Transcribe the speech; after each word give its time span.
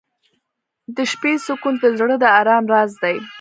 •د 0.95 0.97
شپې 1.11 1.33
سکون 1.45 1.73
د 1.83 1.85
زړه 1.99 2.15
د 2.19 2.25
ارام 2.39 2.63
راز 2.73 2.91
دی. 3.03 3.17